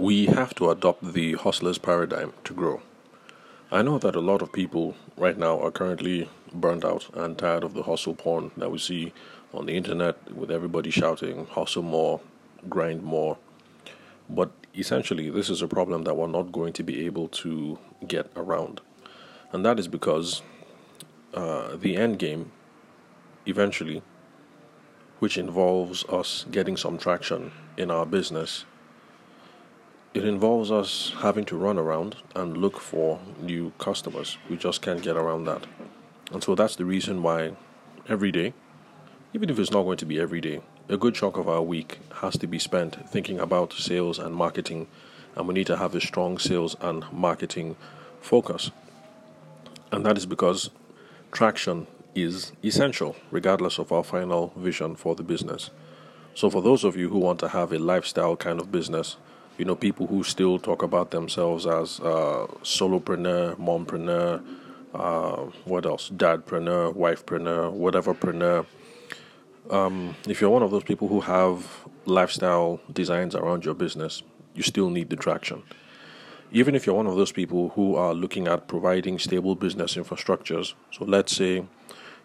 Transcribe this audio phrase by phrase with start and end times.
[0.00, 2.80] we have to adopt the hustler's paradigm to grow.
[3.70, 7.64] I know that a lot of people right now are currently burnt out and tired
[7.64, 9.12] of the hustle porn that we see
[9.52, 12.18] on the internet with everybody shouting, hustle more,
[12.66, 13.36] grind more.
[14.30, 17.78] But essentially, this is a problem that we're not going to be able to
[18.08, 18.80] get around.
[19.52, 20.40] And that is because
[21.34, 22.52] uh, the end game,
[23.44, 24.00] eventually,
[25.18, 28.64] which involves us getting some traction in our business,
[30.12, 34.38] it involves us having to run around and look for new customers.
[34.48, 35.66] We just can't get around that.
[36.32, 37.52] And so that's the reason why
[38.08, 38.52] every day,
[39.32, 42.00] even if it's not going to be every day, a good chunk of our week
[42.16, 44.88] has to be spent thinking about sales and marketing,
[45.36, 47.76] and we need to have a strong sales and marketing
[48.20, 48.72] focus.
[49.92, 50.70] And that is because
[51.30, 55.70] traction is essential, regardless of our final vision for the business.
[56.34, 59.16] So, for those of you who want to have a lifestyle kind of business,
[59.60, 64.42] you know, people who still talk about themselves as uh, solopreneur, mompreneur,
[64.94, 68.64] uh, what else, dadpreneur, wifepreneur, whateverpreneur.
[69.68, 74.22] Um, if you're one of those people who have lifestyle designs around your business,
[74.54, 75.62] you still need the traction.
[76.50, 80.72] Even if you're one of those people who are looking at providing stable business infrastructures,
[80.90, 81.66] so let's say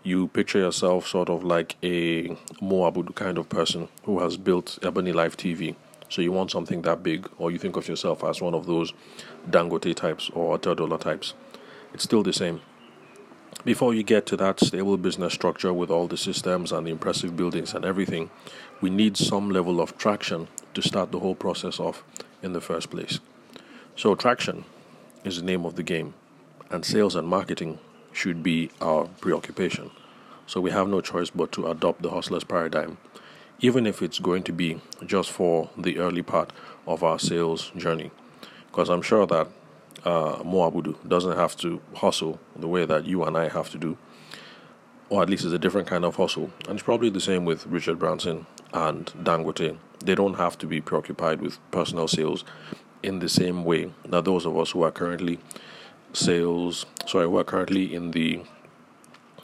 [0.03, 2.30] you picture yourself sort of like a
[2.61, 5.75] Mo Abudu kind of person who has built Ebony Life TV
[6.16, 8.94] so you want something that big, or you think of yourself as one of those
[9.49, 11.33] Dangote types or Dollar types.
[11.94, 12.61] It's still the same.
[13.66, 17.36] Before you get to that stable business structure with all the systems and the impressive
[17.36, 18.30] buildings and everything,
[18.80, 22.02] we need some level of traction to start the whole process off
[22.41, 23.19] in the first place.
[23.97, 24.63] So, traction
[25.25, 26.13] is the name of the game,
[26.71, 27.80] and sales and marketing
[28.13, 29.91] should be our preoccupation.
[30.47, 32.99] So, we have no choice but to adopt the hustler's paradigm
[33.59, 36.52] even if it's going to be just for the early part
[36.88, 38.11] of our sales journey.
[38.67, 39.48] Because I'm sure that
[40.03, 43.78] uh, Mo Abudu doesn't have to hustle the way that you and I have to
[43.78, 43.98] do,
[45.10, 46.52] or at least it's a different kind of hustle.
[46.67, 49.77] And it's probably the same with Richard Branson and Dangote.
[50.04, 52.44] They don't have to be preoccupied with personal sales
[53.02, 55.39] in the same way that those of us who are currently
[56.14, 58.42] sales, sorry, who are currently in the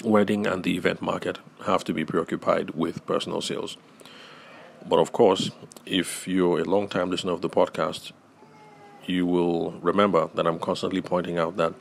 [0.04, 3.78] wedding and the event market have to be preoccupied with personal sales.
[4.88, 5.52] But of course,
[5.86, 8.12] if you're a long time listener of the podcast,
[9.06, 11.74] you will remember that I'm constantly pointing out that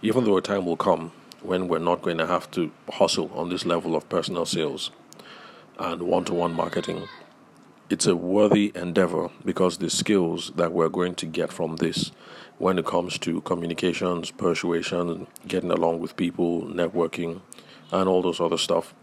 [0.00, 3.48] even though a time will come when we're not going to have to hustle on
[3.48, 4.90] this level of personal sales
[5.78, 7.08] and one to one marketing,
[7.90, 12.10] it's a worthy endeavor because the skills that we're going to get from this
[12.58, 17.40] when it comes to communications, persuasion, getting along with people, networking,
[17.90, 18.94] and all those other stuff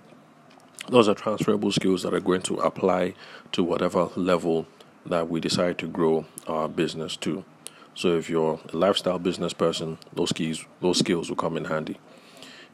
[0.90, 3.14] those are transferable skills that are going to apply
[3.52, 4.66] to whatever level
[5.06, 7.44] that we decide to grow our business to.
[7.94, 12.00] So if you're a lifestyle business person, those keys, those skills will come in handy.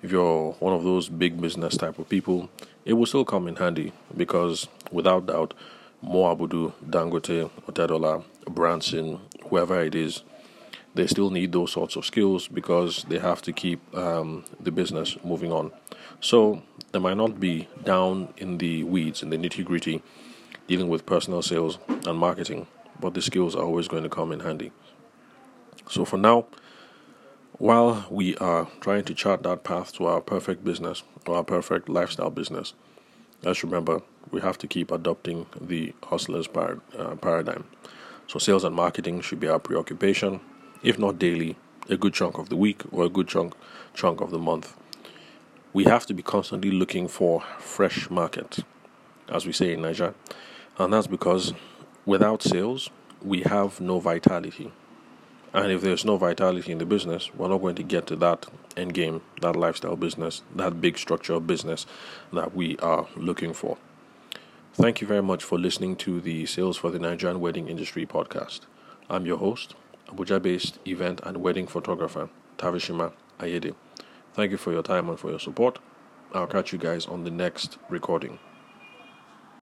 [0.01, 2.49] If you're one of those big business type of people,
[2.85, 5.53] it will still come in handy because without doubt,
[6.01, 10.21] Mo Abudu, Dangote, Otedola, Branson, whoever it is,
[10.95, 15.17] they still need those sorts of skills because they have to keep um, the business
[15.23, 15.71] moving on.
[16.21, 20.01] So they might not be down in the weeds, in the nitty gritty,
[20.67, 22.67] dealing with personal sales and marketing,
[22.99, 24.71] but the skills are always going to come in handy.
[25.89, 26.45] So for now,
[27.57, 31.89] while we are trying to chart that path to our perfect business or our perfect
[31.89, 32.73] lifestyle business,
[33.43, 34.01] let's remember
[34.31, 37.65] we have to keep adopting the hustler's par- uh, paradigm.
[38.27, 40.41] So, sales and marketing should be our preoccupation,
[40.85, 41.57] if not daily,
[41.89, 43.53] a good chunk of the week or a good chunk
[43.93, 44.75] chunk of the month
[45.75, 48.59] we have to be constantly looking for fresh market,
[49.27, 50.13] as we say in Naija.
[50.77, 51.53] And that's because
[52.05, 52.89] without sales,
[53.21, 54.71] we have no vitality.
[55.53, 58.45] And if there's no vitality in the business, we're not going to get to that
[58.77, 61.85] end game, that lifestyle business, that big structure of business
[62.31, 63.77] that we are looking for.
[64.75, 68.61] Thank you very much for listening to the Sales for the Nigerian Wedding Industry podcast.
[69.09, 69.75] I'm your host,
[70.07, 73.75] Abuja based event and wedding photographer, Tavishima Ayede.
[74.33, 75.79] Thank you for your time and for your support.
[76.33, 78.39] I'll catch you guys on the next recording.